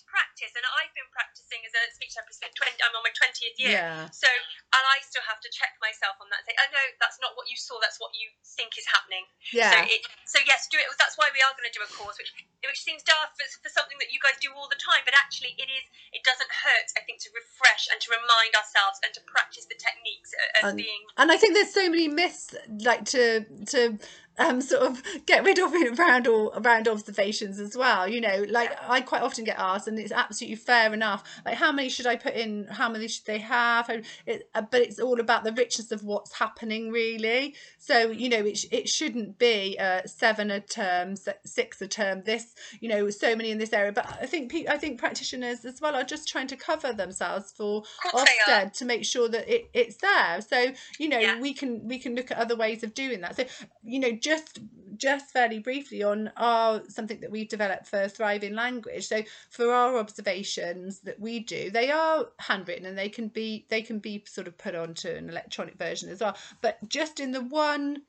practicing 1.51 1.67
as 1.67 1.75
a 1.75 1.83
speech 1.91 2.15
therapist 2.15 2.39
for 2.39 2.47
twenty. 2.55 2.79
I'm 2.79 2.95
on 2.95 3.03
my 3.03 3.11
twentieth 3.11 3.59
year, 3.59 3.75
yeah. 3.75 4.07
so 4.15 4.27
and 4.27 4.83
I 4.87 5.03
still 5.03 5.23
have 5.27 5.43
to 5.43 5.49
check 5.51 5.75
myself 5.83 6.15
on 6.23 6.31
that. 6.31 6.47
And 6.47 6.47
say, 6.47 6.55
oh 6.55 6.69
no, 6.71 6.83
that's 7.03 7.19
not 7.19 7.35
what 7.35 7.51
you 7.51 7.59
saw. 7.59 7.75
That's 7.83 7.99
what 7.99 8.15
you 8.15 8.31
think 8.55 8.79
is 8.79 8.87
happening. 8.87 9.27
Yeah. 9.51 9.75
So, 9.75 9.77
it, 9.91 10.01
so 10.23 10.37
yes, 10.47 10.71
do 10.71 10.79
it. 10.79 10.87
That's 10.95 11.19
why 11.19 11.27
we 11.35 11.43
are 11.43 11.51
going 11.59 11.67
to 11.67 11.75
do 11.75 11.83
a 11.83 11.89
course, 11.91 12.15
which 12.15 12.31
which 12.63 12.79
seems 12.79 13.03
daft 13.03 13.35
for, 13.35 13.43
for 13.59 13.71
something 13.73 13.99
that 13.99 14.15
you 14.15 14.23
guys 14.23 14.39
do 14.39 14.55
all 14.55 14.71
the 14.71 14.79
time, 14.79 15.03
but 15.03 15.11
actually 15.17 15.59
it 15.59 15.67
is. 15.67 15.83
It 16.15 16.23
doesn't 16.23 16.49
hurt, 16.49 16.87
I 16.95 17.03
think, 17.03 17.19
to 17.27 17.29
refresh 17.35 17.91
and 17.91 17.99
to 17.99 18.09
remind 18.11 18.55
ourselves 18.55 19.03
and 19.03 19.11
to 19.15 19.21
practice 19.27 19.67
the 19.67 19.79
techniques 19.79 20.31
of 20.63 20.71
and, 20.71 20.77
being. 20.79 21.03
And 21.19 21.31
I 21.31 21.37
think 21.37 21.55
there's 21.55 21.73
so 21.73 21.91
many 21.91 22.07
myths 22.07 22.55
like 22.79 23.03
to 23.11 23.43
to 23.75 23.99
um, 24.41 24.61
sort 24.61 24.83
of 24.83 25.01
get 25.25 25.43
rid 25.43 25.59
of 25.59 25.73
it 25.73 25.99
around 25.99 26.27
all 26.27 26.51
around 26.55 26.87
observations 26.87 27.59
as 27.59 27.75
well. 27.75 28.07
You 28.07 28.21
know, 28.21 28.45
like 28.49 28.71
I 28.87 29.01
quite 29.01 29.21
often 29.21 29.43
get 29.43 29.57
asked, 29.57 29.87
and 29.87 29.99
it's 29.99 30.11
absolutely 30.11 30.55
fair 30.55 30.93
enough. 30.93 31.23
Like, 31.45 31.55
how 31.55 31.71
many 31.71 31.89
should 31.89 32.07
I 32.07 32.15
put 32.15 32.33
in? 32.33 32.67
How 32.69 32.89
many 32.89 33.07
should 33.07 33.25
they 33.25 33.39
have? 33.39 33.89
It, 34.25 34.49
uh, 34.55 34.61
but 34.69 34.81
it's 34.81 34.99
all 34.99 35.19
about 35.19 35.43
the 35.43 35.53
richness 35.53 35.91
of 35.91 36.03
what's 36.03 36.33
happening, 36.33 36.91
really. 36.91 37.55
So 37.77 38.11
you 38.11 38.29
know, 38.29 38.39
it 38.45 38.65
it 38.71 38.89
shouldn't 38.89 39.37
be 39.37 39.77
uh, 39.79 40.01
seven 40.05 40.51
a 40.51 40.59
term, 40.59 41.15
six 41.45 41.81
a 41.81 41.87
term. 41.87 42.23
This, 42.23 42.55
you 42.79 42.89
know, 42.89 43.09
so 43.09 43.35
many 43.35 43.51
in 43.51 43.57
this 43.57 43.73
area. 43.73 43.91
But 43.91 44.07
I 44.21 44.25
think 44.25 44.53
I 44.69 44.77
think 44.77 44.99
practitioners 44.99 45.65
as 45.65 45.81
well 45.81 45.95
are 45.95 46.03
just 46.03 46.27
trying 46.27 46.47
to 46.47 46.55
cover 46.55 46.93
themselves 46.93 47.51
for 47.51 47.83
Ofsted 48.13 48.73
to 48.73 48.85
make 48.85 49.05
sure 49.05 49.29
that 49.29 49.47
it, 49.53 49.69
it's 49.73 49.97
there. 49.97 50.41
So 50.41 50.73
you 50.99 51.09
know, 51.09 51.19
yeah. 51.19 51.39
we 51.39 51.53
can 51.53 51.87
we 51.87 51.99
can 51.99 52.15
look 52.15 52.31
at 52.31 52.37
other 52.37 52.55
ways 52.55 52.83
of 52.83 52.93
doing 52.93 53.21
that. 53.21 53.35
So 53.35 53.45
you 53.83 53.99
know, 53.99 54.11
just 54.11 54.30
just 54.31 54.59
just 54.95 55.31
fairly 55.31 55.59
briefly 55.59 56.03
on 56.03 56.31
our 56.37 56.81
something 56.87 57.19
that 57.19 57.31
we've 57.31 57.49
developed 57.49 57.85
for 57.85 58.07
thriving 58.07 58.55
language. 58.55 59.05
So 59.07 59.23
for 59.49 59.73
our 59.73 59.97
observations 59.97 60.99
that 61.01 61.19
we 61.19 61.39
do 61.39 61.69
they 61.69 61.91
are 61.91 62.27
handwritten 62.39 62.85
and 62.85 62.97
they 62.97 63.09
can 63.09 63.27
be 63.27 63.65
they 63.69 63.81
can 63.81 63.99
be 63.99 64.23
sort 64.25 64.47
of 64.47 64.57
put 64.57 64.73
onto 64.73 65.09
an 65.09 65.29
electronic 65.29 65.77
version 65.77 66.09
as 66.09 66.21
well. 66.21 66.37
But 66.61 66.77
just 66.87 67.19
in 67.19 67.31
the 67.31 67.41
one 67.41 68.03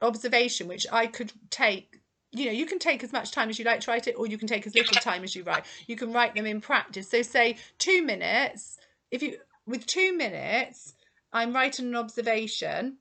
observation 0.00 0.68
which 0.68 0.86
i 0.92 1.08
could 1.08 1.32
take 1.50 2.00
you 2.30 2.46
know 2.46 2.52
you 2.52 2.66
can 2.66 2.78
take 2.78 3.02
as 3.02 3.12
much 3.12 3.32
time 3.32 3.48
as 3.50 3.58
you 3.58 3.64
like 3.64 3.80
to 3.80 3.90
write 3.90 4.06
it 4.06 4.14
or 4.16 4.28
you 4.28 4.38
can 4.38 4.46
take 4.46 4.64
as 4.64 4.74
little 4.74 5.00
time 5.00 5.22
as 5.22 5.36
you 5.36 5.44
write. 5.44 5.64
You 5.86 5.96
can 5.96 6.12
write 6.12 6.34
them 6.34 6.46
in 6.46 6.60
practice. 6.60 7.10
So 7.10 7.22
say 7.22 7.56
two 7.78 8.02
minutes 8.02 8.78
if 9.12 9.22
you 9.22 9.36
with 9.66 9.86
two 9.86 10.16
minutes 10.16 10.94
i'm 11.32 11.54
writing 11.54 11.86
an 11.86 11.94
observation 11.94 12.98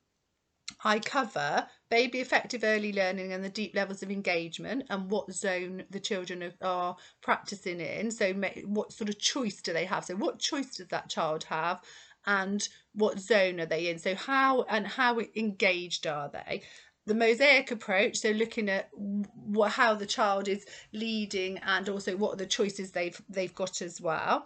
I 0.84 1.00
cover 1.00 1.68
baby 1.90 2.20
effective 2.20 2.64
early 2.64 2.94
learning 2.94 3.34
and 3.34 3.44
the 3.44 3.50
deep 3.50 3.76
levels 3.76 4.04
of 4.04 4.12
engagement 4.12 4.84
and 4.90 5.10
what 5.10 5.32
zone 5.32 5.84
the 5.90 6.00
children 6.00 6.52
are, 6.62 6.96
practicing 7.22 7.80
in. 7.80 8.12
So, 8.12 8.34
what 8.66 8.92
sort 8.92 9.10
of 9.10 9.20
choice 9.20 9.62
do 9.62 9.74
they 9.74 9.86
have? 9.86 10.06
So, 10.06 10.16
what 10.16 10.40
choice 10.40 10.78
does 10.78 10.88
that 10.88 11.10
child 11.10 11.44
have? 11.46 11.82
And 12.26 12.68
what 12.94 13.20
zone 13.20 13.60
are 13.62 13.66
they 13.66 13.90
in? 13.90 14.00
So, 14.00 14.16
how 14.16 14.64
and 14.64 14.86
how 14.88 15.20
engaged 15.36 16.08
are 16.08 16.30
they? 16.30 16.64
the 17.06 17.16
mosaic 17.16 17.72
approach 17.72 18.18
so 18.18 18.32
looking 18.32 18.68
at 18.68 18.90
what, 18.94 19.72
how 19.72 19.96
the 19.96 20.06
child 20.06 20.50
is 20.50 20.66
leading 20.92 21.58
and 21.60 21.88
also 21.88 22.18
what 22.18 22.34
are 22.34 22.38
the 22.38 22.46
choices 22.46 22.92
they've 22.92 23.22
they've 23.30 23.56
got 23.56 23.82
as 23.82 24.02
well 24.02 24.46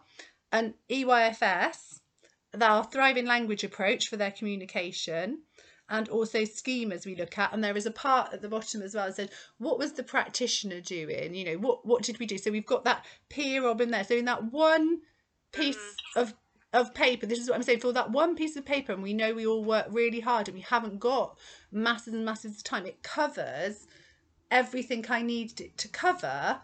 and 0.52 0.76
EYFS 0.88 2.02
our 2.60 2.84
thriving 2.84 3.26
language 3.26 3.64
approach 3.64 4.08
for 4.08 4.18
their 4.18 4.32
communication 4.32 5.40
and 5.92 6.10
also 6.10 6.40
schemas 6.40 7.06
we 7.06 7.16
look 7.16 7.38
at 7.38 7.54
and 7.54 7.64
there 7.64 7.78
is 7.78 7.86
a 7.86 7.92
part 7.92 8.34
at 8.34 8.42
the 8.42 8.50
bottom 8.50 8.82
as 8.82 8.96
well 8.96 9.06
that 9.06 9.16
says 9.16 9.30
what 9.60 9.78
was 9.78 9.94
the 9.94 10.04
practitioner 10.04 10.82
doing? 10.82 11.36
You 11.36 11.46
know 11.46 11.58
what 11.58 11.86
what 11.86 12.02
did 12.04 12.18
we 12.18 12.26
do? 12.26 12.38
So 12.38 12.50
we've 12.50 12.66
got 12.66 12.86
that 12.86 13.06
peer 13.30 13.68
of 13.68 13.82
in 13.82 13.92
there. 13.92 14.06
So 14.06 14.16
in 14.16 14.26
that 14.26 14.52
one 14.52 15.02
piece 15.52 15.78
mm. 15.78 16.22
of 16.22 16.34
of 16.74 16.94
paper 16.94 17.26
this 17.26 17.38
is 17.38 17.50
what 17.50 17.58
i'm 17.58 17.64
saying 17.64 17.82
for 17.82 17.92
that 17.92 18.12
one 18.12 18.34
piece 18.34 18.56
of 18.56 18.64
paper 18.64 18.94
and 18.94 19.04
we 19.04 19.14
know 19.14 19.34
we 19.34 19.46
all 19.46 19.62
work 19.62 19.86
really 19.90 20.22
hard 20.22 20.48
and 20.48 20.56
we 20.56 20.62
haven't 20.62 21.02
got 21.02 21.38
masses 21.70 22.14
and 22.14 22.24
masses 22.24 22.56
of 22.56 22.64
time 22.64 22.86
it 22.86 23.04
covers 23.04 23.88
everything 24.50 25.06
i 25.10 25.22
needed 25.22 25.60
it 25.60 25.78
to 25.78 25.90
cover 25.90 26.62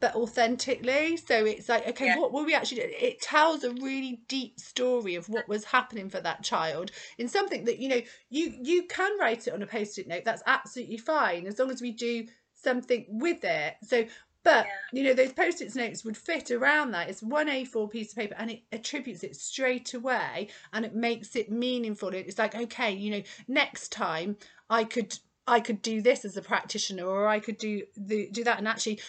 but 0.00 0.14
authentically. 0.14 1.16
So 1.16 1.44
it's 1.44 1.68
like, 1.68 1.86
okay, 1.88 2.06
yeah. 2.06 2.18
what 2.18 2.32
were 2.32 2.44
we 2.44 2.54
actually 2.54 2.82
doing? 2.82 2.94
It 2.98 3.20
tells 3.20 3.64
a 3.64 3.72
really 3.72 4.20
deep 4.28 4.60
story 4.60 5.14
of 5.14 5.28
what 5.28 5.48
was 5.48 5.64
happening 5.64 6.08
for 6.08 6.20
that 6.20 6.42
child 6.42 6.90
in 7.18 7.28
something 7.28 7.64
that, 7.64 7.78
you 7.78 7.88
know, 7.88 8.00
you 8.30 8.54
you 8.62 8.84
can 8.84 9.18
write 9.18 9.46
it 9.46 9.54
on 9.54 9.62
a 9.62 9.66
post-it 9.66 10.06
note. 10.06 10.24
That's 10.24 10.42
absolutely 10.46 10.98
fine 10.98 11.46
as 11.46 11.58
long 11.58 11.70
as 11.70 11.82
we 11.82 11.92
do 11.92 12.26
something 12.54 13.06
with 13.08 13.44
it. 13.44 13.76
So 13.82 14.04
but 14.44 14.66
yeah. 14.66 14.72
you 14.92 15.04
know, 15.04 15.14
those 15.14 15.32
post-it 15.32 15.74
notes 15.74 16.04
would 16.04 16.16
fit 16.16 16.50
around 16.50 16.92
that. 16.92 17.10
It's 17.10 17.22
one 17.22 17.48
A4 17.48 17.90
piece 17.90 18.12
of 18.12 18.18
paper 18.18 18.34
and 18.38 18.50
it 18.50 18.62
attributes 18.72 19.24
it 19.24 19.36
straight 19.36 19.94
away 19.94 20.48
and 20.72 20.84
it 20.84 20.94
makes 20.94 21.34
it 21.36 21.50
meaningful. 21.50 22.10
It's 22.14 22.38
like, 22.38 22.54
okay, 22.54 22.92
you 22.92 23.10
know, 23.10 23.22
next 23.48 23.90
time 23.90 24.36
I 24.70 24.84
could 24.84 25.18
I 25.46 25.60
could 25.60 25.82
do 25.82 26.02
this 26.02 26.24
as 26.24 26.36
a 26.36 26.42
practitioner 26.42 27.06
or 27.06 27.26
I 27.26 27.40
could 27.40 27.58
do 27.58 27.82
the 27.96 28.28
do 28.30 28.44
that 28.44 28.58
and 28.58 28.68
actually 28.68 29.00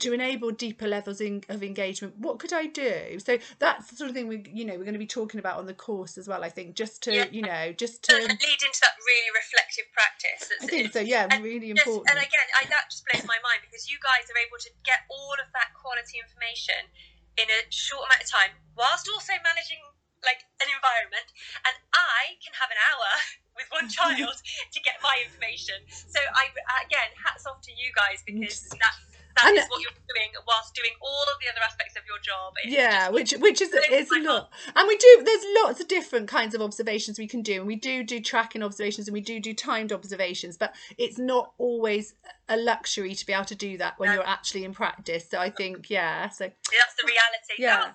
to 0.00 0.12
enable 0.12 0.50
deeper 0.50 0.88
levels 0.88 1.20
in, 1.20 1.42
of 1.48 1.62
engagement 1.62 2.14
what 2.18 2.38
could 2.38 2.52
i 2.52 2.66
do? 2.66 3.18
So 3.18 3.38
that's 3.58 3.90
the 3.90 3.96
sort 3.96 4.10
of 4.10 4.16
thing 4.16 4.28
we 4.28 4.44
you 4.52 4.64
know 4.64 4.74
we're 4.74 4.88
going 4.88 4.98
to 4.98 5.02
be 5.02 5.06
talking 5.06 5.38
about 5.38 5.58
on 5.58 5.66
the 5.66 5.74
course 5.74 6.18
as 6.18 6.26
well 6.26 6.42
i 6.42 6.48
think 6.48 6.74
just 6.74 7.02
to 7.04 7.14
yeah. 7.14 7.26
you 7.30 7.42
know 7.42 7.72
just 7.72 8.02
to 8.04 8.14
lead 8.14 8.60
into 8.62 8.80
that 8.82 8.96
really 9.04 9.32
reflective 9.34 9.86
practice 9.92 10.50
i 10.62 10.66
think 10.66 10.92
so 10.92 11.00
yeah 11.00 11.26
and 11.30 11.42
really 11.44 11.70
important 11.70 12.08
and 12.10 12.18
again 12.18 12.48
I, 12.60 12.66
that 12.70 12.90
just 12.90 13.04
blows 13.06 13.26
my 13.26 13.38
mind 13.42 13.62
because 13.62 13.90
you 13.90 13.98
guys 14.02 14.26
are 14.30 14.38
able 14.40 14.58
to 14.60 14.70
get 14.84 15.06
all 15.10 15.36
of 15.38 15.48
that 15.54 15.74
quality 15.78 16.18
information 16.18 16.88
in 17.38 17.46
a 17.50 17.60
short 17.70 18.06
amount 18.08 18.22
of 18.22 18.30
time 18.30 18.52
whilst 18.74 19.06
also 19.10 19.34
managing 19.42 19.82
like 20.24 20.40
an 20.64 20.68
environment 20.72 21.28
and 21.68 21.74
i 21.92 22.34
can 22.40 22.54
have 22.56 22.70
an 22.72 22.80
hour 22.90 23.10
with 23.56 23.68
one 23.70 23.86
child 23.96 24.36
to 24.72 24.78
get 24.82 24.98
my 25.02 25.14
information. 25.22 25.78
So 25.88 26.18
i 26.34 26.50
again 26.82 27.10
hats 27.14 27.46
off 27.46 27.62
to 27.62 27.72
you 27.72 27.94
guys 27.94 28.22
because 28.26 28.66
that's 28.76 29.13
that 29.36 29.46
and, 29.48 29.58
is 29.58 29.64
what 29.68 29.80
you're 29.80 29.90
doing 30.08 30.30
whilst 30.46 30.74
doing 30.74 30.92
all 31.00 31.22
of 31.22 31.40
the 31.40 31.50
other 31.50 31.64
aspects 31.64 31.96
of 31.96 32.02
your 32.06 32.18
job. 32.18 32.54
It's 32.62 32.72
yeah, 32.72 33.08
which 33.08 33.32
which 33.32 33.60
is 33.60 33.72
is 33.90 34.10
a 34.10 34.20
lot. 34.20 34.50
And 34.74 34.88
we 34.88 34.96
do 34.96 35.22
there's 35.24 35.44
lots 35.62 35.80
of 35.80 35.88
different 35.88 36.28
kinds 36.28 36.54
of 36.54 36.60
observations 36.60 37.18
we 37.18 37.26
can 37.26 37.42
do, 37.42 37.58
and 37.58 37.66
we 37.66 37.76
do 37.76 38.04
do 38.04 38.20
tracking 38.20 38.62
observations, 38.62 39.08
and 39.08 39.12
we 39.12 39.20
do 39.20 39.40
do 39.40 39.54
timed 39.54 39.92
observations, 39.92 40.56
but 40.56 40.74
it's 40.98 41.18
not 41.18 41.52
always 41.58 42.14
a 42.48 42.56
luxury 42.56 43.14
to 43.14 43.26
be 43.26 43.32
able 43.32 43.44
to 43.46 43.54
do 43.54 43.78
that 43.78 43.98
when 43.98 44.10
no. 44.10 44.16
you're 44.16 44.26
actually 44.26 44.64
in 44.64 44.72
practice. 44.72 45.28
So 45.28 45.38
I 45.38 45.50
think 45.50 45.90
yeah, 45.90 46.28
so 46.28 46.44
that's 46.44 46.94
the 47.00 47.06
reality. 47.06 47.54
Yeah, 47.58 47.92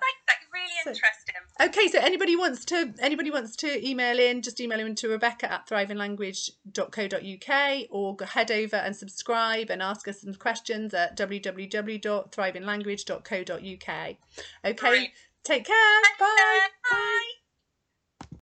really 0.52 0.68
so, 0.84 0.90
interesting. 0.90 1.34
Okay, 1.60 1.88
so 1.88 1.98
anybody 1.98 2.36
wants 2.36 2.64
to 2.66 2.94
anybody 3.00 3.30
wants 3.30 3.56
to 3.56 3.88
email 3.88 4.18
in, 4.18 4.42
just 4.42 4.60
email 4.60 4.78
in 4.80 4.94
to 4.96 5.08
Rebecca 5.08 5.50
at 5.52 5.66
thrivinglanguage.co.uk 5.68 7.86
or 7.90 8.16
go 8.16 8.24
head 8.24 8.50
over 8.50 8.74
and 8.76 8.96
subscribe 8.96 9.68
and 9.70 9.80
ask 9.82 10.08
us 10.08 10.22
some 10.22 10.34
questions 10.34 10.92
at 10.94 11.16
www.thrivinglanguage.co.uk. 11.16 14.16
Okay, 14.64 15.12
take 15.44 15.64
care. 15.64 16.00
Bye. 16.18 16.66
Bye. 16.90 17.30